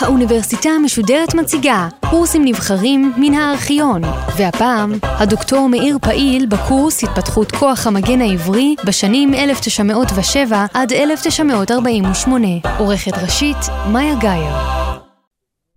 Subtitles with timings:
[0.00, 4.02] האוניברסיטה המשודרת מציגה קורסים נבחרים מן הארכיון,
[4.38, 12.48] והפעם הדוקטור מאיר פעיל בקורס התפתחות כוח המגן העברי בשנים 1907 עד 1948.
[12.78, 13.56] עורכת ראשית,
[13.92, 14.54] מאיה גאייר.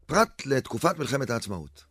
[0.05, 1.83] פרט לתקופת מלחמת העצמאות,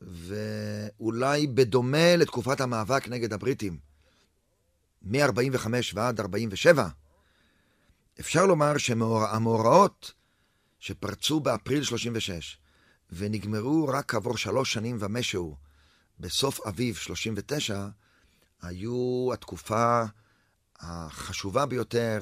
[0.00, 3.89] ואולי בדומה לתקופת המאבק נגד הבריטים,
[5.02, 6.88] מ-45 ועד 47,
[8.20, 10.12] אפשר לומר שהמאורעות
[10.78, 12.58] שפרצו באפריל 36
[13.12, 15.56] ונגמרו רק כעבור שלוש שנים ומשהו
[16.20, 17.88] בסוף אביב 39,
[18.62, 20.02] היו התקופה
[20.80, 22.18] החשובה ביותר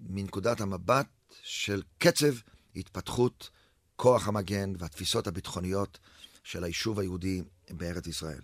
[0.00, 1.06] מנקודת המבט
[1.42, 2.34] של קצב
[2.76, 3.50] התפתחות
[3.96, 5.98] כוח המגן והתפיסות הביטחוניות
[6.44, 8.40] של היישוב היהודי בארץ ישראל.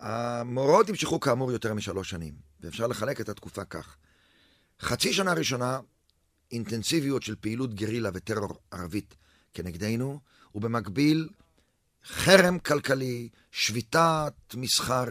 [0.00, 3.96] המאורעות נמשכו כאמור יותר משלוש שנים, ואפשר לחלק את התקופה כך.
[4.80, 5.80] חצי שנה ראשונה,
[6.52, 9.14] אינטנסיביות של פעילות גרילה וטרור ערבית
[9.54, 10.20] כנגדנו,
[10.54, 11.28] ובמקביל
[12.04, 15.04] חרם כלכלי, שביתת מסחר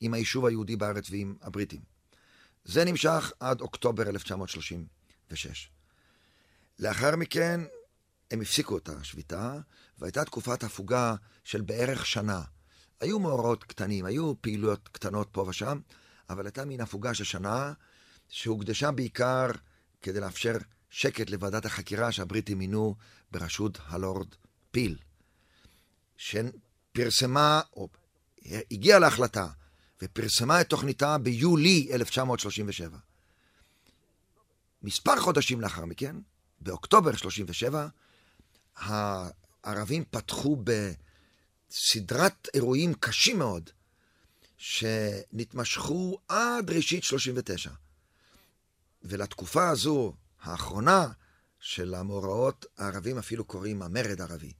[0.00, 1.80] עם היישוב היהודי בארץ ועם הבריטים.
[2.64, 5.70] זה נמשך עד אוקטובר 1936.
[6.78, 7.60] לאחר מכן
[8.30, 9.58] הם הפסיקו את השביתה,
[9.98, 12.42] והייתה תקופת הפוגה של בערך שנה.
[13.04, 15.78] היו מאורעות קטנים, היו פעילויות קטנות פה ושם,
[16.30, 17.72] אבל הייתה מין הפוגה של שנה,
[18.28, 19.46] שהוקדשה בעיקר
[20.02, 20.56] כדי לאפשר
[20.90, 22.94] שקט לוועדת החקירה שהבריטים מינו
[23.30, 24.28] בראשות הלורד
[24.70, 24.98] פיל,
[26.16, 27.88] שפרסמה, או
[28.70, 29.48] הגיעה להחלטה,
[30.02, 32.98] ופרסמה את תוכניתה ביולי 1937.
[34.82, 36.16] מספר חודשים לאחר מכן,
[36.60, 37.88] באוקטובר 37,
[38.76, 40.56] הערבים פתחו
[41.74, 43.70] בסדרת אירועים קשים מאוד,
[44.56, 47.70] שנתמשכו עד ראשית 39.
[49.02, 51.06] ולתקופה הזו, האחרונה
[51.60, 54.52] של המאורעות, הערבים אפילו קוראים המרד ערבי.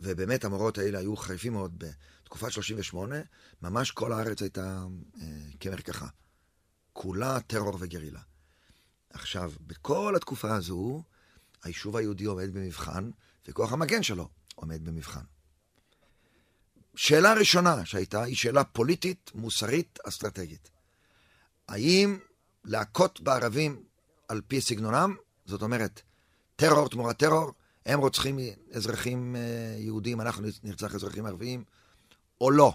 [0.00, 1.84] ובאמת המאורעות האלה היו חריפים מאוד
[2.24, 3.16] בתקופת 38,
[3.62, 4.84] ממש כל הארץ הייתה
[5.20, 5.26] אה,
[5.60, 6.06] כמרקחה.
[6.92, 8.20] כולה טרור וגרילה.
[9.10, 11.02] עכשיו, בכל התקופה הזו,
[11.62, 13.10] היישוב היהודי עומד במבחן,
[13.48, 15.37] וכוח המגן שלו עומד במבחן.
[16.98, 20.70] שאלה ראשונה שהייתה היא שאלה פוליטית, מוסרית, אסטרטגית.
[21.68, 22.18] האם
[22.64, 23.82] להכות בערבים
[24.28, 25.16] על פי סגנונם,
[25.46, 26.02] זאת אומרת,
[26.56, 27.52] טרור תמורת טרור,
[27.86, 28.38] הם רוצחים
[28.72, 29.40] אזרחים אה,
[29.78, 31.64] יהודים, אנחנו נרצח אזרחים ערביים,
[32.40, 32.72] או לא?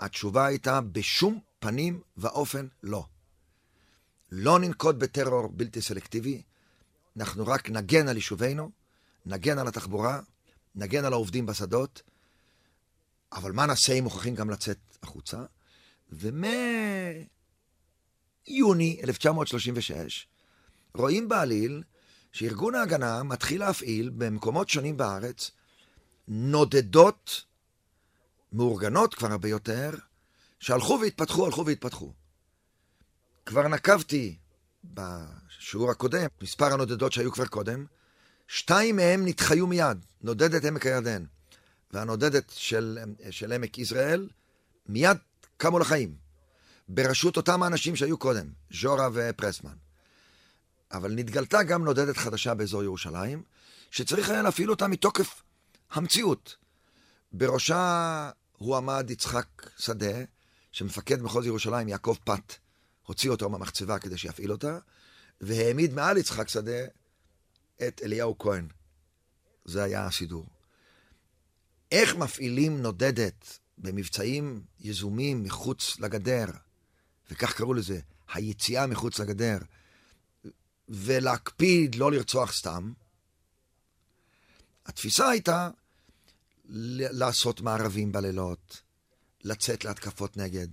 [0.00, 3.04] התשובה הייתה בשום פנים ואופן לא.
[4.30, 6.42] לא ננקוט בטרור בלתי סלקטיבי,
[7.16, 8.70] אנחנו רק נגן על יישובינו,
[9.26, 10.20] נגן על התחבורה,
[10.74, 12.02] נגן על העובדים בשדות,
[13.32, 15.38] אבל מה נעשה אם מוכרחים גם לצאת החוצה?
[16.12, 17.26] ומיוני
[19.04, 20.26] 1936
[20.94, 21.82] רואים בעליל
[22.32, 25.50] שארגון ההגנה מתחיל להפעיל במקומות שונים בארץ
[26.28, 27.44] נודדות
[28.52, 29.90] מאורגנות כבר הרבה יותר,
[30.60, 32.12] שהלכו והתפתחו, הלכו והתפתחו.
[33.46, 34.36] כבר נקבתי
[34.84, 37.86] בשיעור הקודם, מספר הנודדות שהיו כבר קודם,
[38.48, 41.24] שתיים מהם נתחיו מיד, נודדת עמק הירדן,
[41.92, 42.98] והנודדת של,
[43.30, 44.28] של עמק יזרעאל,
[44.86, 45.16] מיד
[45.56, 46.14] קמו לחיים,
[46.88, 49.76] בראשות אותם האנשים שהיו קודם, ז'ורה ופרסמן.
[50.92, 53.42] אבל נתגלתה גם נודדת חדשה באזור ירושלים,
[53.90, 55.42] שצריך היה להפעיל אותה מתוקף
[55.90, 56.56] המציאות.
[57.32, 59.46] בראשה הוא עמד יצחק
[59.78, 60.24] שדה,
[60.72, 62.54] שמפקד מחוז ירושלים, יעקב פת,
[63.02, 64.78] הוציא אותו מהמחצבה כדי שיפעיל אותה,
[65.40, 66.84] והעמיד מעל יצחק שדה
[67.88, 68.68] את אליהו כהן.
[69.64, 70.46] זה היה הסידור.
[71.92, 76.46] איך מפעילים נודדת במבצעים יזומים מחוץ לגדר,
[77.30, 78.00] וכך קראו לזה,
[78.32, 79.58] היציאה מחוץ לגדר,
[80.88, 82.92] ולהקפיד לא לרצוח סתם,
[84.86, 85.70] התפיסה הייתה
[86.64, 88.82] לעשות מערבים בלילות,
[89.44, 90.68] לצאת להתקפות נגד,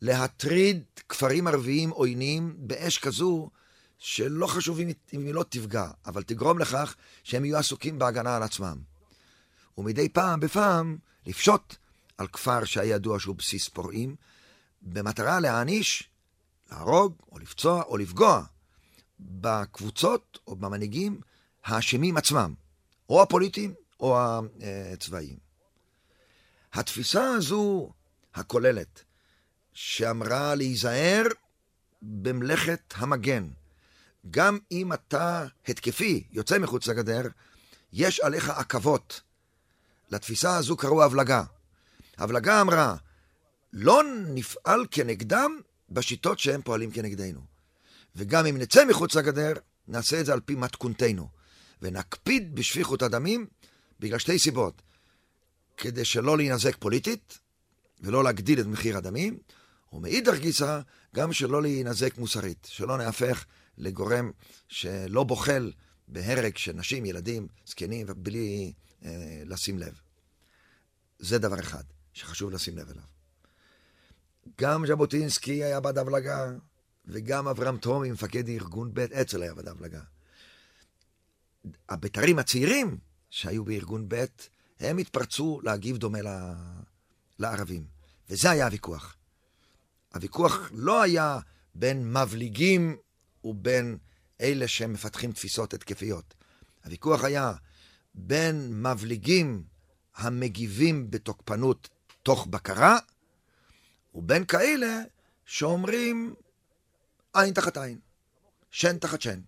[0.00, 3.50] להטריד כפרים ערביים עוינים באש כזו
[3.98, 4.78] שלא חשוב
[5.12, 8.89] אם היא לא תפגע, אבל תגרום לכך שהם יהיו עסוקים בהגנה על עצמם.
[9.80, 11.76] ומדי פעם בפעם לפשוט
[12.18, 14.16] על כפר שהיה ידוע שהוא בסיס פורעים,
[14.82, 16.10] במטרה להעניש,
[16.70, 18.44] להרוג או לפצוע או לפגוע
[19.20, 21.20] בקבוצות או במנהיגים
[21.64, 22.54] האשמים עצמם,
[23.08, 24.18] או הפוליטיים או
[24.92, 25.36] הצבאיים.
[26.72, 27.92] התפיסה הזו
[28.34, 29.02] הכוללת,
[29.72, 31.22] שאמרה להיזהר
[32.02, 33.48] במלאכת המגן,
[34.30, 37.22] גם אם אתה התקפי, יוצא מחוץ לגדר,
[37.92, 39.20] יש עליך עכבות.
[40.10, 41.42] לתפיסה הזו קראו הבלגה.
[42.18, 42.96] הבלגה אמרה,
[43.72, 45.58] לא נפעל כנגדם
[45.90, 47.40] בשיטות שהם פועלים כנגדנו.
[48.16, 49.52] וגם אם נצא מחוץ לגדר,
[49.88, 51.28] נעשה את זה על פי מתכונתנו.
[51.82, 53.46] ונקפיד בשפיכות הדמים
[54.00, 54.82] בגלל שתי סיבות.
[55.76, 57.38] כדי שלא להינזק פוליטית,
[58.00, 59.38] ולא להגדיל את מחיר הדמים,
[59.92, 60.80] ומאידך גיסא,
[61.14, 63.44] גם שלא להינזק מוסרית, שלא נהפך
[63.78, 64.30] לגורם
[64.68, 65.72] שלא בוחל
[66.08, 68.72] בהרג של נשים, ילדים, זקנים, ובלי
[69.46, 70.00] לשים לב.
[71.18, 73.04] זה דבר אחד שחשוב לשים לב אליו.
[74.60, 76.50] גם ז'בוטינסקי היה בעד הבלגה,
[77.06, 80.00] וגם אברהם תומי, מפקד ארגון בית אצ"ל, היה בעד הבלגה.
[81.88, 82.98] הבית"רים הצעירים
[83.30, 84.24] שהיו בארגון ב',
[84.80, 86.18] הם התפרצו להגיב דומה
[87.38, 87.86] לערבים.
[88.28, 89.16] וזה היה הוויכוח.
[90.14, 91.38] הוויכוח לא היה
[91.74, 92.96] בין מבליגים
[93.44, 93.98] ובין
[94.40, 96.34] אלה שמפתחים תפיסות התקפיות.
[96.84, 97.52] הוויכוח היה
[98.14, 99.62] בין מבליגים
[100.16, 101.88] המגיבים בתוקפנות
[102.22, 102.98] תוך בקרה,
[104.14, 105.02] ובין כאלה
[105.44, 106.34] שאומרים
[107.34, 107.98] עין תחת עין,
[108.70, 109.40] שן תחת שן.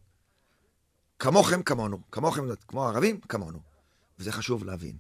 [1.19, 3.61] כמוכם כמונו, כמוכם כמו הערבים כמונו.
[4.19, 4.97] וזה חשוב להבין.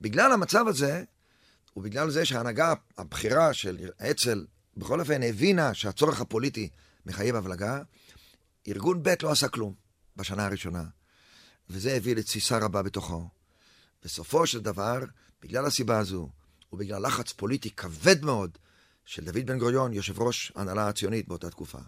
[0.00, 1.04] בגלל המצב הזה,
[1.76, 4.46] ובגלל זה שההנהגה הבכירה של אצ"ל
[4.76, 6.68] בכל אופן הבינה שהצורך הפוליטי
[7.06, 7.82] מחייב הבלגה,
[8.68, 9.74] ארגון ב' לא עשה כלום
[10.16, 10.84] בשנה הראשונה,
[11.70, 13.28] וזה הביא לתסיסה רבה בתוכו.
[14.04, 14.98] בסופו של דבר,
[15.42, 16.28] בגלל הסיבה הזו,
[16.72, 18.58] ובגלל לחץ פוליטי כבד מאוד
[19.04, 21.78] של דוד בן גוריון, יושב ראש ההנהלה הציונית באותה תקופה,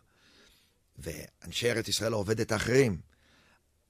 [0.98, 3.00] ואנשי ארץ ישראל העובדת האחרים,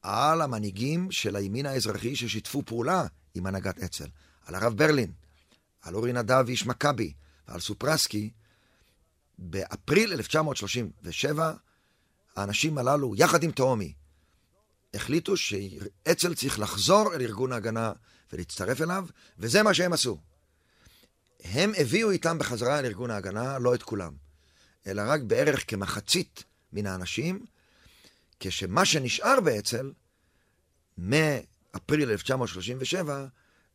[0.03, 4.07] על המנהיגים של הימין האזרחי ששיתפו פעולה עם הנהגת אצ"ל,
[4.45, 5.13] על הרב ברלין,
[5.83, 7.13] על אורי נדב ואיש מכבי
[7.49, 8.31] ועל סופרסקי,
[9.39, 11.53] באפריל 1937
[12.37, 13.93] האנשים הללו, יחד עם תהומי,
[14.95, 17.93] החליטו שאצ"ל צריך לחזור אל ארגון ההגנה
[18.33, 19.07] ולהצטרף אליו,
[19.39, 20.19] וזה מה שהם עשו.
[21.45, 24.13] הם הביאו איתם בחזרה אל ארגון ההגנה, לא את כולם,
[24.87, 27.47] אלא רק בערך כמחצית מן האנשים,
[28.41, 29.93] כשמה שנשאר באצ"ל,
[30.99, 33.27] מאפריל 1937,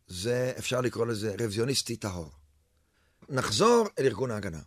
[0.07, 2.31] זה, אפשר לקרוא לזה רוויוניסטי טהור.
[3.30, 4.62] נחזור אל ארגון ההגנה.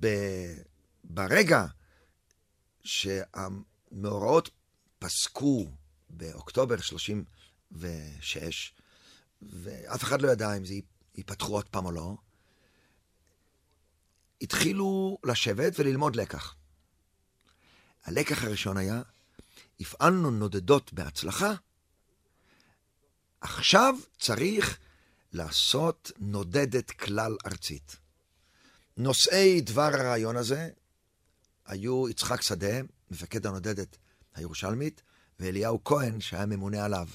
[0.00, 0.06] ב...
[1.04, 1.66] ברגע
[2.84, 4.50] שהמאורעות
[4.98, 5.66] פסקו
[6.10, 8.72] באוקטובר 36,
[9.42, 10.74] ואף אחד לא ידע אם זה
[11.14, 12.16] ייפתחו עוד פעם או לא,
[14.42, 16.54] התחילו לשבת וללמוד לקח.
[18.04, 19.02] הלקח הראשון היה,
[19.80, 21.54] הפעלנו נודדות בהצלחה,
[23.40, 24.78] עכשיו צריך
[25.32, 27.96] לעשות נודדת כלל ארצית.
[28.96, 30.70] נושאי דבר הרעיון הזה
[31.66, 32.80] היו יצחק שדה,
[33.10, 33.98] מפקד הנודדת
[34.34, 35.02] הירושלמית,
[35.40, 37.08] ואליהו כהן, שהיה ממונה עליו.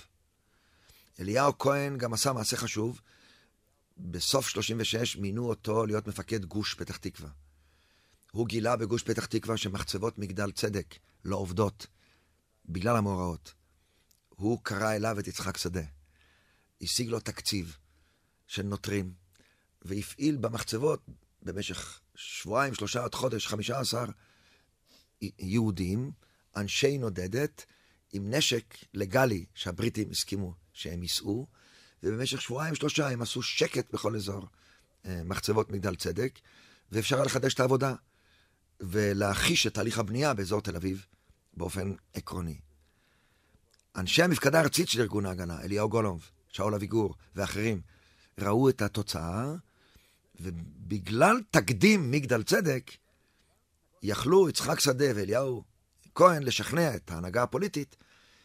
[1.20, 3.02] אליהו כהן גם עשה מעשה חשוב.
[3.98, 7.30] בסוף 36 מינו אותו להיות מפקד גוש פתח תקווה.
[8.32, 10.96] הוא גילה בגוש פתח תקווה שמחצבות מגדל צדק
[11.26, 11.88] לא עובדות
[12.66, 13.54] בגלל המאורעות.
[14.30, 15.84] הוא קרא אליו את יצחק שדה.
[16.82, 17.78] השיג לו תקציב
[18.48, 19.14] של נוטרים,
[19.82, 21.06] והפעיל במחצבות
[21.42, 24.06] במשך שבועיים, שלושה עד חודש, חמישה עשר
[25.22, 26.12] יהודים,
[26.56, 27.66] אנשי נודדת,
[28.14, 31.48] עם נשק לגלי שהבריטים הסכימו שהם יישאו,
[32.04, 34.48] ובמשך שבועיים, שלושה הם עשו שקט בכל אזור
[35.06, 36.40] אה, מחצבות מגדל צדק,
[36.92, 37.96] ואפשר היה לחדש את העבודה.
[38.80, 41.06] ולהחיש את תהליך הבנייה באזור תל אביב
[41.54, 42.60] באופן עקרוני.
[43.96, 47.82] אנשי המפקדה הארצית של ארגון ההגנה, אליהו גולוב, שאול אביגור ואחרים,
[48.40, 49.54] ראו את התוצאה,
[50.40, 52.92] ובגלל תקדים מגדל צדק,
[54.04, 55.64] יכלו יצחק שדה ואליהו
[56.16, 57.96] כהן לשכנע את ההנהגה הפוליטית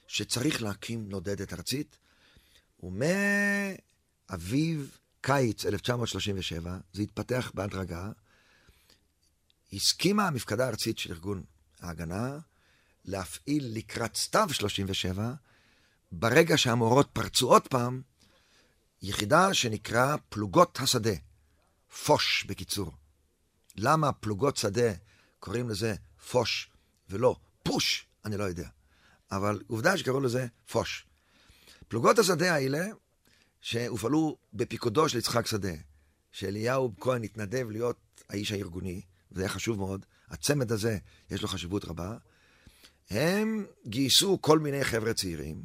[0.07, 1.97] שצריך להקים נודדת ארצית,
[2.83, 4.19] ומאביב
[5.21, 8.11] קיץ 1937 זה התפתח בהדרגה
[9.73, 11.43] הסכימה המפקדה הארצית של ארגון
[11.81, 12.39] ההגנה
[13.05, 15.33] להפעיל לקראת סתיו 37,
[16.13, 18.03] ברגע שהמאורות פרצו עוד פעם,
[19.03, 21.15] יחידה שנקרא פלוגות השדה,
[22.05, 22.93] פוש בקיצור.
[23.77, 24.93] למה פלוגות שדה
[25.43, 25.95] קוראים לזה
[26.31, 26.71] פוש
[27.11, 28.69] ולא פוש, אני לא יודע.
[29.33, 31.07] אבל עובדה שקראו לזה פוש.
[31.89, 32.87] פלוגות השדה האלה,
[33.61, 35.73] שהופעלו בפיקודו של יצחק שדה,
[36.33, 37.97] שאליהו כהן התנדב להיות
[38.29, 39.01] האיש הארגוני,
[39.33, 40.99] וזה היה חשוב מאוד, הצמד הזה
[41.31, 42.17] יש לו חשיבות רבה,
[43.11, 45.65] הם גייסו כל מיני חבר'ה צעירים,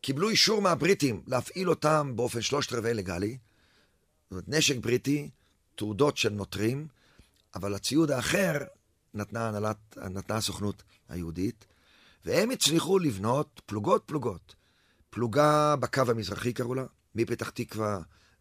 [0.00, 3.38] קיבלו אישור מהבריטים להפעיל אותם באופן שלושת רבעי לגלי,
[4.22, 5.30] זאת אומרת, נשק בריטי,
[5.74, 6.88] תעודות של נוטרים,
[7.54, 8.58] אבל הציוד האחר
[9.14, 11.66] נתנה, הנהלת, נתנה הסוכנות היהודית,
[12.24, 14.54] והם הצליחו לבנות פלוגות פלוגות.
[15.10, 17.98] פלוגה בקו המזרחי קראו לה, מפתח תקווה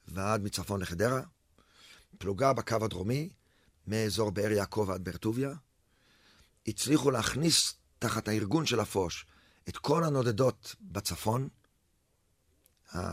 [0.08, 1.22] ועד מצפון לחדרה,
[2.18, 3.30] פלוגה בקו הדרומי,
[3.88, 5.54] מאזור באר יעקב עד באר טוביה.
[6.68, 9.26] הצליחו להכניס תחת הארגון של הפוש
[9.70, 11.50] את כל הנודדות בצפון,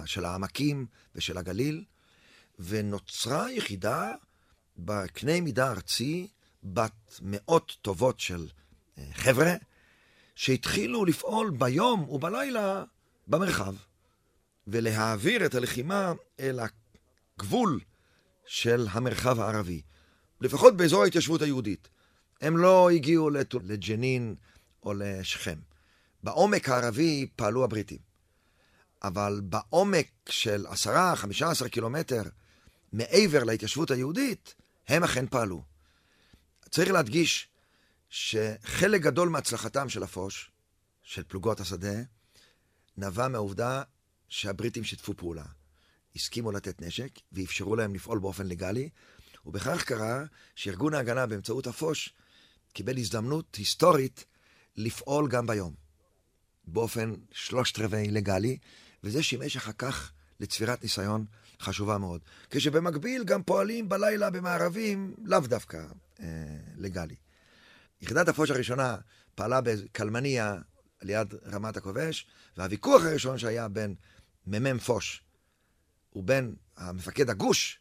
[0.05, 1.85] של העמקים ושל הגליל,
[2.59, 4.12] ונוצרה יחידה
[4.78, 6.28] בקנה מידה ארצי,
[6.64, 8.49] בת מאות טובות של
[8.99, 9.54] אה, חבר'ה,
[10.35, 12.85] שהתחילו לפעול ביום ובלילה
[13.26, 13.75] במרחב,
[14.66, 16.61] ולהעביר את הלחימה אל
[17.38, 17.80] הגבול
[18.47, 19.83] של המרחב הערבי,
[20.40, 21.88] לפחות באזור ההתיישבות היהודית.
[22.40, 23.30] הם לא הגיעו
[23.62, 24.35] לג'נין
[24.83, 25.59] או לשכם.
[26.23, 27.99] בעומק הערבי פעלו הבריטים.
[29.02, 32.23] אבל בעומק של עשרה, חמישה עשר קילומטר
[32.92, 34.54] מעבר להתיישבות היהודית,
[34.88, 35.62] הם אכן פעלו.
[36.71, 37.49] צריך להדגיש
[38.11, 40.50] שחלק גדול מהצלחתם של הפוש,
[41.02, 41.95] של פלוגות השדה,
[42.97, 43.83] נבע מהעובדה
[44.28, 45.45] שהבריטים שיתפו פעולה.
[46.16, 48.88] הסכימו לתת נשק ואפשרו להם לפעול באופן לגלי,
[49.47, 50.25] ובכך קרה
[50.55, 52.14] שארגון ההגנה באמצעות הפוש
[52.73, 54.25] קיבל הזדמנות היסטורית
[54.76, 55.75] לפעול גם ביום,
[56.64, 58.59] באופן שלושת רבעי לגלי,
[59.05, 61.25] וזה שימש אחר כך לצבירת ניסיון
[61.61, 62.21] חשובה מאוד.
[62.50, 65.85] כשבמקביל גם פועלים בלילה במערבים, לאו דווקא
[66.21, 66.26] אה,
[66.76, 67.14] לגלי.
[68.02, 68.97] יחידת הפוש הראשונה
[69.35, 70.57] פעלה בקלמניה
[71.02, 72.26] ליד רמת הכובש,
[72.57, 73.95] והוויכוח הראשון שהיה בין
[74.47, 75.23] מ"מ פוש
[76.16, 77.81] ובין המפקד הגוש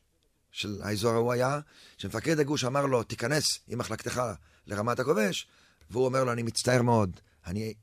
[0.51, 1.59] של האזור ההוא היה,
[1.97, 4.21] שמפקד הגוש אמר לו, תיכנס עם מחלקתך
[4.67, 5.47] לרמת הכובש,
[5.89, 7.73] והוא אומר לו, אני מצטער מאוד, אני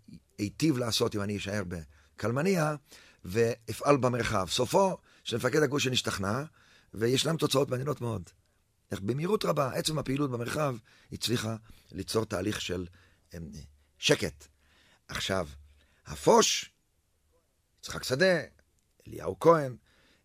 [0.47, 2.75] אטיב לעשות אם אני אשאר בקלמניה,
[3.25, 4.47] ואפעל במרחב.
[4.49, 6.43] סופו של מפקד הגוש שנשתכנע,
[6.95, 8.31] וישנן תוצאות מעניינות מאוד.
[8.91, 10.77] איך במהירות רבה, עצם הפעילות במרחב
[11.13, 11.57] הצליחה
[11.93, 12.87] ליצור תהליך של
[13.33, 13.51] הם,
[13.99, 14.47] שקט.
[15.09, 15.49] עכשיו,
[16.07, 16.71] הפוש,
[17.81, 18.41] יצחק שדה,
[19.09, 19.77] אליהו כהן,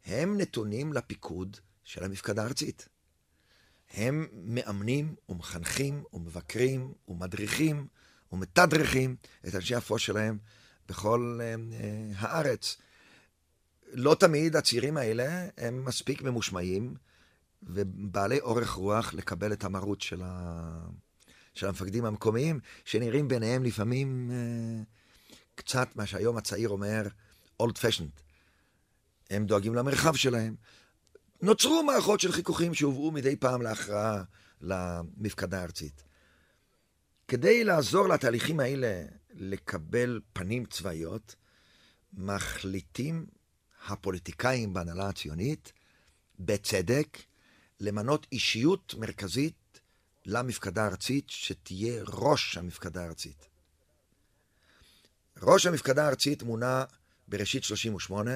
[0.06, 2.88] הם נתונים לפיקוד של המפקדה הארצית.
[3.94, 7.88] הם מאמנים ומחנכים ומבקרים ומדריכים
[8.32, 9.16] ומתדרכים
[9.48, 10.38] את אנשי הפוש שלהם
[10.90, 12.78] בכל אה, אה, הארץ.
[13.94, 16.96] לא תמיד הצעירים האלה הם מספיק ממושמעים
[17.64, 20.88] ובעלי אורך רוח לקבל את המרות של, ה...
[21.54, 24.84] של המפקדים המקומיים, שנראים ביניהם לפעמים אה,
[25.56, 27.08] קצת מה שהיום הצעיר אומר
[27.64, 28.22] old fashioned.
[29.30, 30.56] הם דואגים למרחב שלהם.
[31.42, 34.24] נוצרו מערכות של חיכוכים שהובאו מדי פעם להכרעה
[34.62, 36.04] למפקדה הארצית.
[37.28, 39.04] כדי לעזור לתהליכים האלה
[39.38, 41.36] לקבל פנים צבאיות,
[42.14, 43.26] מחליטים
[43.88, 45.74] הפוליטיקאים בהנהלה הציונית,
[46.40, 47.18] בצדק,
[47.80, 49.80] למנות אישיות מרכזית
[50.26, 53.48] למפקדה הארצית, שתהיה ראש המפקדה הארצית.
[55.42, 56.84] ראש המפקדה הארצית מונה
[57.28, 58.32] בראשית 38,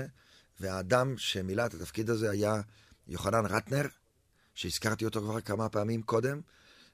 [0.60, 2.62] והאדם שמילא את התפקיד הזה היה
[3.08, 3.86] יוחנן רטנר,
[4.56, 6.42] שהזכרתי אותו כבר כמה פעמים קודם,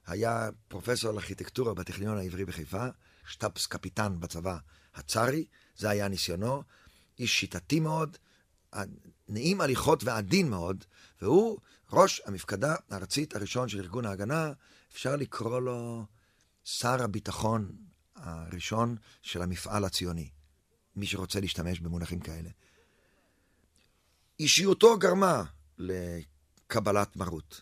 [0.06, 2.86] היה פרופסור לארכיטקטורה בטכניון העברי בחיפה,
[3.28, 4.58] שטאפס קפיטן בצבא
[4.94, 6.62] הצארי, זה היה ניסיונו,
[7.18, 8.16] איש שיטתי מאוד,
[9.28, 10.84] נעים הליכות ועדין מאוד,
[11.22, 11.58] והוא
[11.92, 14.52] ראש המפקדה הארצית הראשון של ארגון ההגנה,
[14.92, 16.06] אפשר לקרוא לו
[16.64, 17.72] שר הביטחון
[18.16, 20.30] הראשון של המפעל הציוני,
[20.96, 22.50] מי שרוצה להשתמש במונחים כאלה.
[24.40, 25.44] אישיותו גרמה
[25.78, 27.60] לקבלת מרות.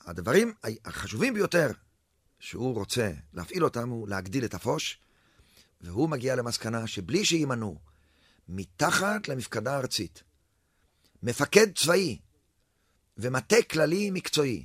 [0.00, 1.70] הדברים החשובים ביותר
[2.40, 4.98] שהוא רוצה להפעיל אותם הוא להגדיל את הפוש,
[5.80, 7.78] והוא מגיע למסקנה שבלי שימנו
[8.48, 10.22] מתחת למפקדה הארצית
[11.22, 12.18] מפקד צבאי
[13.18, 14.64] ומטה כללי מקצועי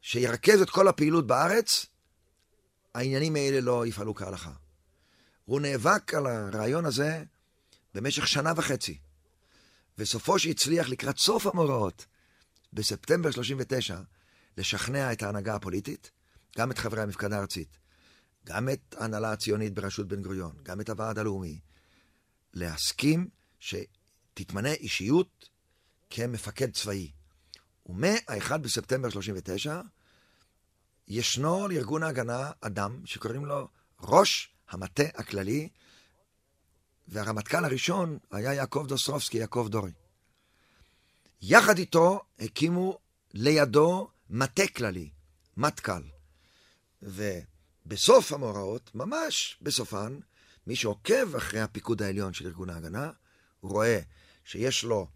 [0.00, 1.86] שירכז את כל הפעילות בארץ,
[2.94, 4.52] העניינים האלה לא יפעלו כהלכה.
[5.44, 7.24] הוא נאבק על הרעיון הזה
[7.94, 8.98] במשך שנה וחצי,
[9.98, 12.06] וסופו שהצליח לקראת סוף המאורעות,
[12.72, 14.00] בספטמבר 39,
[14.56, 16.10] לשכנע את ההנהגה הפוליטית,
[16.56, 17.78] גם את חברי המפקדה הארצית,
[18.46, 21.60] גם את ההנהלה הציונית בראשות בן גוריון, גם את הוועד הלאומי,
[22.54, 23.28] להסכים
[23.60, 25.48] שתתמנה אישיות
[26.10, 27.10] כמפקד צבאי.
[27.86, 29.80] ומה-1 בספטמבר 39,
[31.08, 33.68] ישנו לארגון ההגנה אדם שקוראים לו
[34.00, 35.68] ראש המטה הכללי,
[37.08, 39.92] והרמטכ"ל הראשון היה יעקב דוסרובסקי, יעקב דורי.
[41.42, 42.98] יחד איתו הקימו
[43.34, 45.10] לידו מטה כללי,
[45.56, 46.15] מטכ"ל.
[47.02, 50.18] ובסוף המאורעות, ממש בסופן,
[50.66, 53.10] מי שעוקב אחרי הפיקוד העליון של ארגון ההגנה,
[53.60, 54.00] הוא רואה
[54.44, 55.08] שיש לו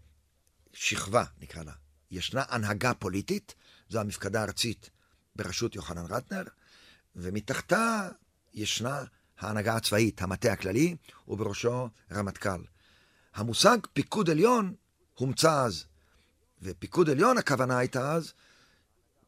[0.73, 1.73] שכבה, נקרא לה.
[2.11, 3.55] ישנה הנהגה פוליטית,
[3.89, 4.89] זו המפקדה הארצית
[5.35, 6.43] בראשות יוחנן רטנר,
[7.15, 8.09] ומתחתה
[8.53, 9.03] ישנה
[9.39, 10.95] ההנהגה הצבאית, המטה הכללי,
[11.27, 12.63] ובראשו רמטכ"ל.
[13.33, 14.75] המושג פיקוד עליון
[15.13, 15.85] הומצא אז,
[16.61, 18.33] ופיקוד עליון הכוונה הייתה אז,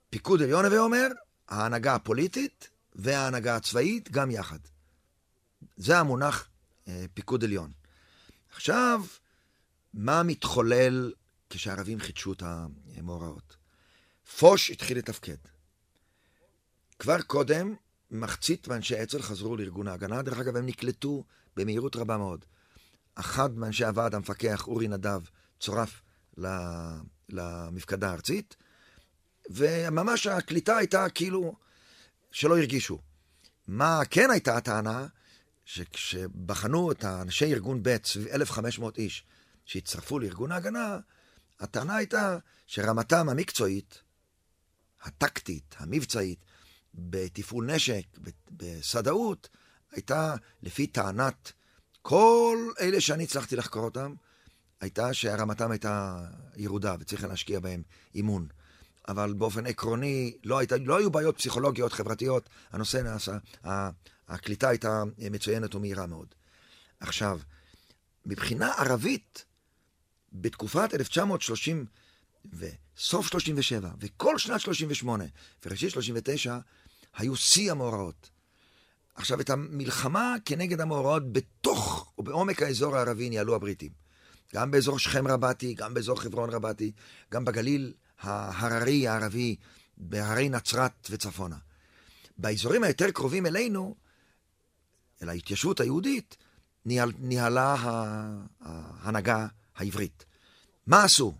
[0.09, 1.07] פיקוד עליון הווה אומר,
[1.49, 4.59] ההנהגה הפוליטית וההנהגה הצבאית גם יחד.
[5.77, 6.47] זה המונח
[6.87, 7.71] אה, פיקוד עליון.
[8.55, 9.01] עכשיו,
[9.93, 11.13] מה מתחולל
[11.49, 13.55] כשהערבים חידשו את המאורעות?
[14.39, 15.35] פוש התחיל לתפקד.
[16.99, 17.75] כבר קודם,
[18.11, 20.21] מחצית מאנשי אצ"ל חזרו לארגון ההגנה.
[20.21, 21.23] דרך אגב, הם נקלטו
[21.55, 22.45] במהירות רבה מאוד.
[23.15, 25.21] אחד מאנשי הוועד המפקח, אורי נדב,
[25.59, 26.01] צורף
[27.29, 28.55] למפקדה הארצית,
[29.49, 31.55] וממש הקליטה הייתה כאילו
[32.31, 33.01] שלא הרגישו.
[33.67, 35.07] מה כן הייתה הטענה?
[35.65, 39.25] שכשבחנו את האנשי ארגון ב', סביב 1,500 איש
[39.65, 40.99] שהצטרפו לארגון ההגנה,
[41.59, 44.01] הטענה הייתה שרמתם המקצועית,
[45.01, 46.45] הטקטית, המבצעית,
[46.93, 48.03] בתפעול נשק,
[48.51, 49.49] בסדאות,
[49.91, 51.51] הייתה לפי טענת
[52.01, 54.13] כל אלה שאני הצלחתי לחקור אותם,
[54.81, 57.83] הייתה שרמתם הייתה ירודה וצריך להשקיע בהם
[58.15, 58.47] אימון.
[59.07, 63.37] אבל באופן עקרוני לא, הייתה, לא היו בעיות פסיכולוגיות, חברתיות, הנושא נעשה,
[64.27, 66.27] הקליטה הייתה מצוינת ומהירה מאוד.
[66.99, 67.39] עכשיו,
[68.25, 69.45] מבחינה ערבית,
[70.33, 71.85] בתקופת 1930
[72.53, 75.23] וסוף 37 וכל שנת 38
[75.65, 76.57] וראשית 39
[77.17, 78.29] היו שיא המאורעות.
[79.15, 83.91] עכשיו, את המלחמה כנגד המאורעות בתוך או בעומק האזור הערבי ניהלו הבריטים.
[84.53, 86.91] גם באזור שכם רבתי, גם באזור חברון רבתי,
[87.31, 87.93] גם בגליל
[88.23, 89.55] ההררי הערבי,
[89.97, 91.57] בהרי נצרת וצפונה.
[92.37, 93.95] באזורים היותר קרובים אלינו,
[95.21, 96.37] אל ההתיישבות היהודית,
[96.85, 97.75] ניהל, ניהלה
[98.61, 100.25] ההנהגה העברית.
[100.87, 101.33] מה עשו?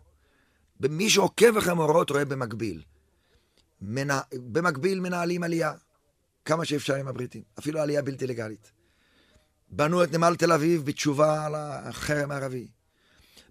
[0.80, 2.84] מי שעוקב אחרי המאורעות רואה במקביל.
[3.82, 5.74] מנה, במקביל מנהלים עלייה,
[6.46, 8.72] כמה שאפשר עם הבריטים, אפילו עלייה בלתי לגלית.
[9.70, 12.68] בנו את נמל תל אביב בתשובה על החרם הערבי.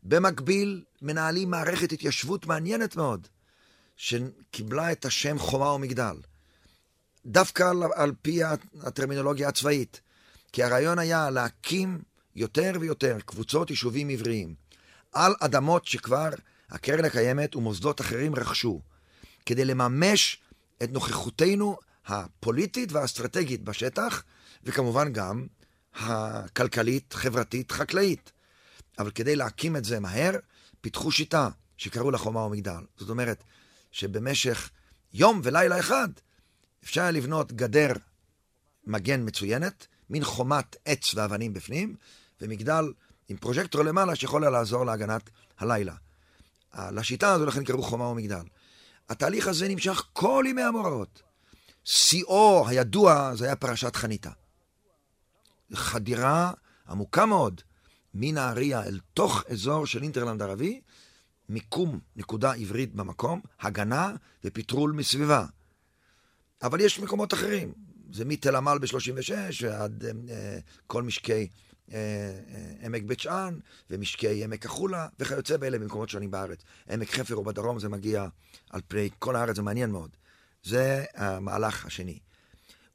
[0.03, 3.29] במקביל מנהלים מערכת התיישבות מעניינת מאוד,
[3.97, 6.17] שקיבלה את השם חומה ומגדל.
[7.27, 8.41] דווקא על, על פי
[8.83, 10.01] הטרמינולוגיה הצבאית.
[10.53, 12.03] כי הרעיון היה להקים
[12.37, 14.55] יותר ויותר קבוצות יישובים עבריים
[15.13, 16.29] על אדמות שכבר
[16.71, 18.81] הקרן הקיימת ומוסדות אחרים רכשו,
[19.47, 20.41] כדי לממש
[20.83, 24.23] את נוכחותנו הפוליטית והאסטרטגית בשטח,
[24.65, 25.47] וכמובן גם
[25.95, 28.33] הכלכלית, חברתית, חקלאית.
[28.99, 30.33] אבל כדי להקים את זה מהר,
[30.81, 32.81] פיתחו שיטה שקראו לה חומה ומגדל.
[32.97, 33.45] זאת אומרת,
[33.93, 34.71] שבמשך
[35.13, 36.09] יום ולילה אחד
[36.85, 37.93] אפשר לבנות גדר
[38.87, 41.97] מגן מצוינת, מין חומת עץ ואבנים בפנים,
[42.41, 42.85] ומגדל
[43.29, 45.95] עם פרוז'קטור למעלה שיכול לעזור להגנת הלילה.
[46.75, 48.45] לשיטה הזו לכן קראו חומה ומגדל.
[49.09, 51.23] התהליך הזה נמשך כל ימי המאורעות.
[51.85, 54.31] שיאו הידוע זה היה פרשת חניתה.
[55.75, 56.53] חדירה
[56.89, 57.61] עמוקה מאוד
[58.15, 60.81] מנהריה אל תוך אזור של אינטרלנד ערבי,
[61.49, 65.47] מיקום נקודה עברית במקום, הגנה ופטרול מסביבה.
[66.63, 67.73] אבל יש מקומות אחרים,
[68.13, 71.49] זה מתל עמל ב-36 ועד אה, כל משקי
[71.93, 73.59] אה, אה, עמק בית שאן
[73.91, 76.63] ומשקי עמק החולה וכיוצא באלה במקומות שונים בארץ.
[76.91, 78.27] עמק חפר או בדרום זה מגיע
[78.71, 80.11] על פני כל הארץ, זה מעניין מאוד.
[80.63, 82.19] זה המהלך השני.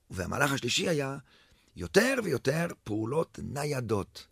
[0.10, 1.18] והמהלך השלישי היה
[1.76, 4.28] יותר ויותר פעולות ניידות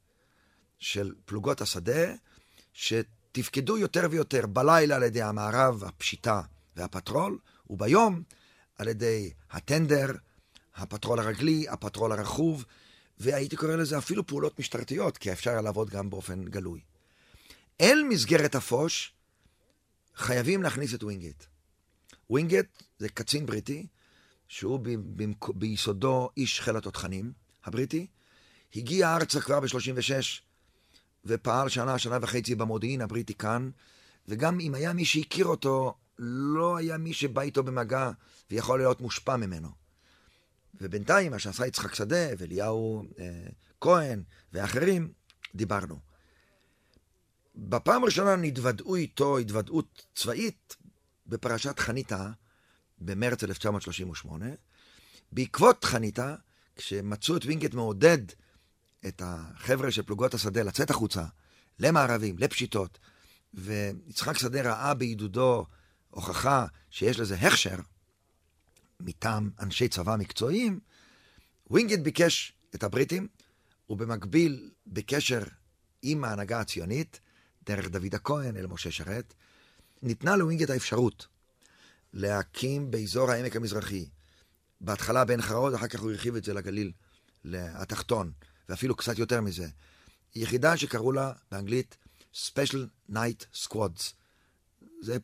[0.79, 2.13] של פלוגות השדה,
[2.73, 6.41] שתפקדו יותר ויותר בלילה על ידי המארב, הפשיטה
[6.75, 7.37] והפטרול,
[7.69, 8.23] וביום
[8.77, 10.07] על ידי הטנדר,
[10.75, 12.65] הפטרול הרגלי, הפטרול הרכוב,
[13.17, 16.81] והייתי קורא לזה אפילו פעולות משטרתיות, כי אפשר לעבוד גם באופן גלוי.
[17.81, 19.13] אל מסגרת הפוש
[20.15, 21.43] חייבים להכניס את ווינגייט.
[22.29, 23.87] ווינגייט זה קצין בריטי,
[24.47, 27.33] שהוא ב- ב- ביסודו איש חיל התותחנים
[27.65, 28.07] הבריטי,
[28.75, 30.41] הגיע ארצה כבר ב-36
[31.25, 33.69] ופעל שנה, שנה וחצי במודיעין הבריטי כאן,
[34.27, 38.11] וגם אם היה מי שהכיר אותו, לא היה מי שבא איתו במגע
[38.51, 39.69] ויכול להיות מושפע ממנו.
[40.81, 43.47] ובינתיים, מה שעשה יצחק שדה ואליהו אה,
[43.81, 45.11] כהן ואחרים,
[45.55, 45.99] דיברנו.
[47.55, 50.75] בפעם הראשונה נתוודעו איתו התוודעות צבאית
[51.27, 52.31] בפרשת חניתה
[52.97, 54.45] במרץ 1938.
[55.31, 56.35] בעקבות חניתה,
[56.75, 58.17] כשמצאו את וינגייט מעודד
[59.07, 61.25] את החבר'ה של פלוגות השדה לצאת החוצה,
[61.79, 62.99] למארבים, לפשיטות,
[63.53, 65.65] ויצחק שדה ראה בעידודו
[66.09, 67.75] הוכחה שיש לזה הכשר,
[68.99, 70.79] מטעם אנשי צבא מקצועיים,
[71.69, 73.27] ווינגייט ביקש את הבריטים,
[73.89, 75.43] ובמקביל בקשר
[76.01, 77.19] עם ההנהגה הציונית,
[77.65, 79.33] דרך דוד הכהן אל משה שרת,
[80.01, 81.27] ניתנה לווינגייט האפשרות
[82.13, 84.09] להקים באזור העמק המזרחי,
[84.81, 86.91] בהתחלה בעין חרוד, אחר כך הוא הרחיב את זה לגליל
[87.53, 88.31] התחתון,
[88.69, 89.67] ואפילו קצת יותר מזה.
[90.35, 91.97] יחידה שקראו לה באנגלית
[92.33, 94.13] Special Night Squads.
[95.01, 95.17] זה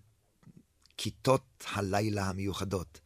[0.97, 2.99] כיתות הלילה המיוחדות,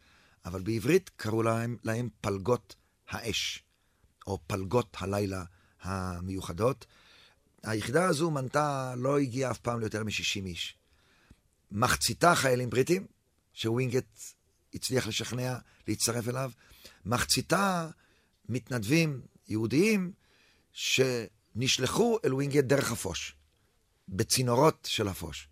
[0.45, 2.75] אבל בעברית קראו להם, להם פלגות
[3.09, 3.63] האש,
[4.27, 5.43] או פלגות הלילה
[5.81, 6.85] המיוחדות.
[7.63, 10.77] היחידה הזו מנתה, לא הגיעה אף פעם ליותר מ-60 איש.
[11.71, 13.07] מחציתה חיילים בריטים,
[13.53, 14.19] שווינגייט
[14.73, 16.51] הצליח לשכנע להצטרף אליו,
[17.05, 17.89] מחציתה
[18.49, 20.13] מתנדבים יהודיים
[20.75, 23.35] שנשלחו אל ווינגייט דרך הפוש,
[24.09, 25.47] בצינורות של הפוש.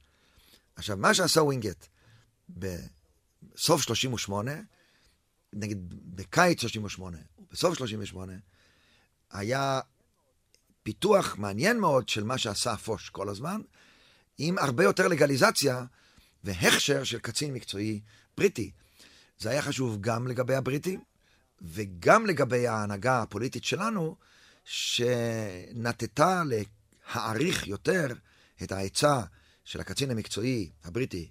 [0.76, 1.86] עכשיו, מה שעשה ווינגייט
[2.50, 4.52] בסוף 38,
[5.54, 7.18] נגיד בקיץ 38,
[7.52, 8.34] בסוף 38,
[9.32, 9.80] היה
[10.84, 13.62] פיתוח מעניין מאוד של מה שעשה הפוש כל הזמן,
[14.38, 15.86] עם הרבה יותר לגליזציה
[16.44, 18.02] והכשר של קצין מקצועי
[18.38, 18.72] בריטי.
[19.40, 21.04] זה היה חשוב גם לגבי הבריטים
[21.62, 24.16] וגם לגבי ההנהגה הפוליטית שלנו,
[24.64, 28.08] שנטתה להעריך יותר
[28.64, 29.22] את העצה
[29.66, 31.30] של הקצין המקצועי הבריטי,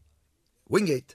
[0.71, 1.12] ווינגייט,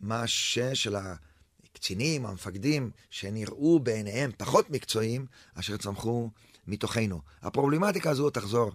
[0.00, 6.30] מאשר של הקצינים, המפקדים, שנראו בעיניהם פחות מקצועיים, אשר צמחו
[6.66, 7.20] מתוכנו.
[7.42, 8.72] הפרובלמטיקה הזו תחזור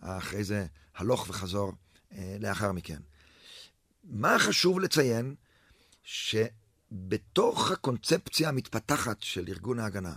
[0.00, 1.72] אחרי זה הלוך וחזור
[2.12, 2.98] אה, לאחר מכן.
[4.04, 5.34] מה חשוב לציין?
[6.02, 10.14] שבתוך הקונספציה המתפתחת של ארגון ההגנה,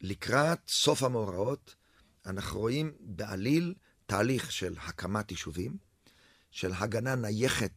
[0.00, 1.74] לקראת סוף המאורעות,
[2.26, 3.74] אנחנו רואים בעליל
[4.06, 5.76] תהליך של הקמת יישובים,
[6.50, 7.70] של הגנה נייחת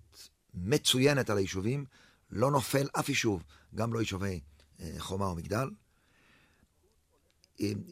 [0.54, 1.86] מצוינת על היישובים,
[2.32, 3.44] לא נופל אף יישוב,
[3.76, 4.40] גם לא יישובי
[4.80, 5.70] אה, חומה או מגדל.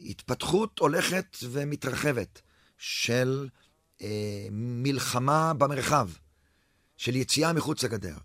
[0.04, 2.40] התפתחות הולכת ומתרחבת
[2.78, 3.48] של
[4.02, 6.10] אה, מלחמה במרחב,
[6.96, 8.16] של יציאה מחוץ לגדר,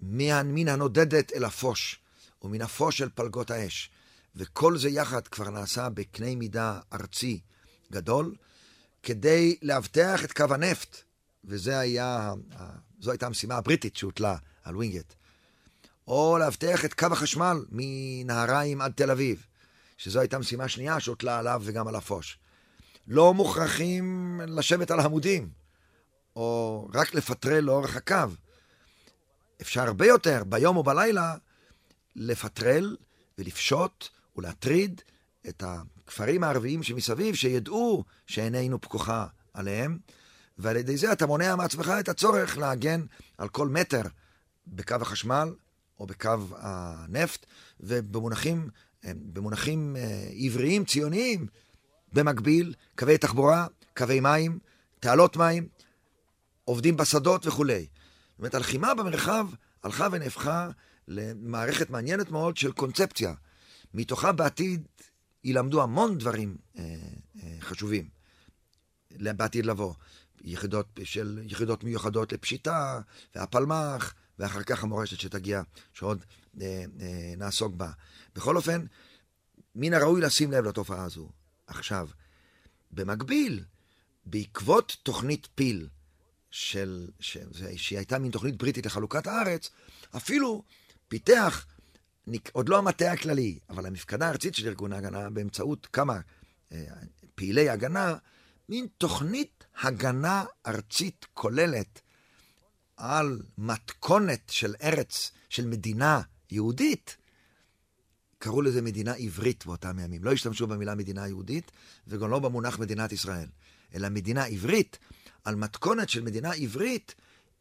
[0.00, 2.00] מן הנודדת אל הפוש,
[2.42, 3.90] ומן הפוש אל פלגות האש.
[4.36, 7.40] וכל זה יחד כבר נעשה בקנה מידה ארצי
[7.92, 8.34] גדול,
[9.02, 10.96] כדי לאבטח את קו הנפט,
[11.44, 15.12] וזו הייתה המשימה הבריטית שהוטלה על ווינגייט.
[16.08, 19.46] או לאבטח את קו החשמל מנהריים עד תל אביב,
[19.96, 22.38] שזו הייתה משימה שנייה שהוטלה עליו וגם על הפוש.
[23.08, 25.48] לא מוכרחים לשבת על העמודים,
[26.36, 28.14] או רק לפטרל לאורך הקו.
[29.60, 31.34] אפשר הרבה יותר, ביום או בלילה,
[32.16, 32.96] לפטרל
[33.38, 35.00] ולפשוט ולהטריד
[35.48, 39.98] את הכפרים הערביים שמסביב, שידעו שעיננו פקוחה עליהם,
[40.58, 43.02] ועל ידי זה אתה מונע מעצמך את הצורך להגן
[43.38, 44.02] על כל מטר
[44.66, 45.54] בקו החשמל
[45.98, 47.46] או בקו הנפט,
[47.80, 48.68] ובמונחים
[49.04, 51.46] במונחים אה, עבריים, ציוניים,
[52.12, 53.66] במקביל, קווי תחבורה,
[53.96, 54.58] קווי מים,
[55.00, 55.68] תעלות מים,
[56.64, 57.80] עובדים בשדות וכולי.
[57.80, 59.46] זאת אומרת, הלחימה במרחב
[59.82, 60.68] הלכה ונהפכה
[61.08, 63.34] למערכת מעניינת מאוד של קונספציה.
[63.94, 64.88] מתוכה בעתיד
[65.44, 66.96] ילמדו המון דברים אה,
[67.42, 68.08] אה, חשובים
[69.10, 69.94] בעתיד לבוא.
[70.44, 73.00] יחידות של יחידות מיוחדות לפשיטה,
[73.34, 76.24] והפלמ"ח, ואחר כך המורשת שתגיע, שעוד
[76.60, 77.90] אה, אה, נעסוק בה.
[78.34, 78.84] בכל אופן,
[79.74, 81.28] מן הראוי לשים לב לתופעה הזו.
[81.66, 82.08] עכשיו,
[82.90, 83.64] במקביל,
[84.26, 85.88] בעקבות תוכנית פיל,
[86.50, 89.70] של, של, שהיא הייתה מין תוכנית בריטית לחלוקת הארץ,
[90.16, 90.62] אפילו
[91.08, 91.66] פיתח,
[92.52, 96.20] עוד לא המטה הכללי, אבל המפקדה הארצית של ארגון ההגנה, באמצעות כמה
[96.72, 96.84] אה,
[97.34, 98.14] פעילי הגנה,
[98.68, 102.00] מין תוכנית הגנה ארצית כוללת
[102.96, 107.16] על מתכונת של ארץ, של מדינה יהודית,
[108.38, 110.24] קראו לזה מדינה עברית באותם ימים.
[110.24, 111.70] לא השתמשו במילה מדינה יהודית,
[112.06, 113.46] וגם לא במונח מדינת ישראל,
[113.94, 114.98] אלא מדינה עברית,
[115.44, 117.14] על מתכונת של מדינה עברית,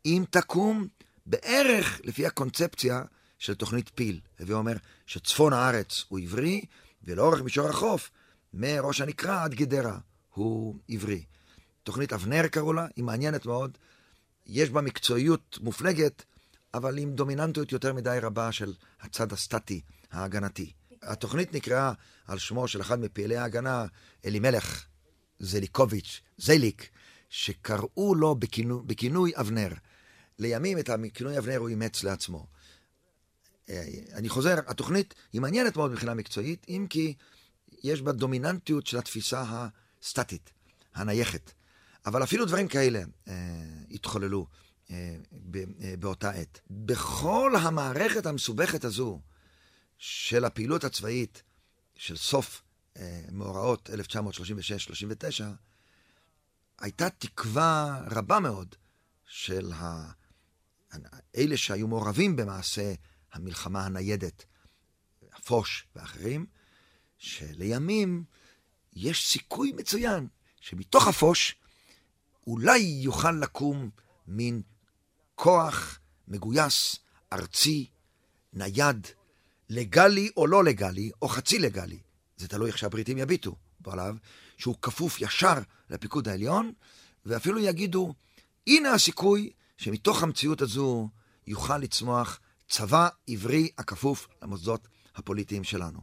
[0.06, 0.88] אם תקום
[1.26, 3.04] בערך לפי הקונספציה
[3.40, 4.20] של תוכנית פיל.
[4.40, 4.74] הווי אומר
[5.06, 6.66] שצפון הארץ הוא עברי,
[7.04, 8.12] ולאורך מישור החוף,
[8.54, 9.98] מראש הנקרה עד גדרה,
[10.34, 11.24] הוא עברי.
[11.84, 13.78] תוכנית אבנר קראו לה, היא מעניינת מאוד.
[14.48, 16.24] יש בה מקצועיות מופלגת,
[16.74, 20.72] אבל עם דומיננטיות יותר מדי רבה של הצד הסטטי, ההגנתי.
[21.02, 21.92] התוכנית נקראה
[22.28, 23.86] על שמו של אחד מפעילי ההגנה,
[24.26, 24.86] אלימלך
[25.40, 26.90] זליקוביץ', זליק,
[27.30, 29.70] שקראו לו בכינוי, בכינוי אבנר.
[30.40, 32.48] לימים את הכינוי אבנר הוא אימץ לעצמו.
[33.70, 37.14] אה, אני חוזר, התוכנית היא מעניינת מאוד מבחינה מקצועית, אם כי
[37.84, 39.68] יש בה דומיננטיות של התפיסה
[40.02, 40.52] הסטטית,
[40.96, 41.52] הנייחת.
[42.06, 43.34] אבל אפילו דברים כאלה אה,
[43.92, 44.48] התחוללו
[44.92, 46.60] אה, ב, אה, באותה עת.
[46.70, 49.22] בכל המערכת המסובכת הזו
[49.98, 51.44] של הפעילות הצבאית
[51.96, 52.64] של סוף
[52.98, 53.90] אה, מאורעות
[55.40, 55.44] 1936-39,
[56.80, 58.76] הייתה תקווה רבה מאוד
[59.26, 60.12] של ה...
[61.36, 62.94] אלה שהיו מעורבים במעשה
[63.34, 64.46] המלחמה הניידת,
[65.34, 66.46] הפוש ואחרים,
[67.18, 68.24] שלימים
[68.94, 70.28] יש סיכוי מצוין
[70.62, 71.56] שמתוך הפוש
[72.48, 73.90] אולי יוכל לקום
[74.28, 74.62] מין
[75.36, 76.96] כוח מגויס,
[77.34, 77.90] ארצי,
[78.54, 79.08] נייד,
[79.70, 82.00] לגלי או לא לגלי, או חצי לגלי,
[82.38, 83.56] זה תלוי איך שהבריטים יביטו
[83.88, 84.16] עליו,
[84.58, 85.54] שהוא כפוף ישר
[85.90, 86.74] לפיקוד העליון,
[87.26, 88.14] ואפילו יגידו,
[88.68, 91.10] הנה הסיכוי שמתוך המציאות הזו
[91.48, 96.00] יוכל לצמוח צבא עברי הכפוף למוסדות הפוליטיים שלנו.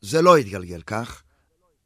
[0.00, 1.22] זה לא יתגלגל כך,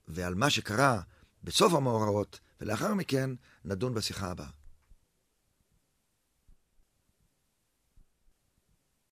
[0.08, 1.00] ועל מה שקרה
[1.44, 3.30] בסוף המאורעות, ולאחר מכן
[3.64, 4.59] נדון בשיחה הבאה.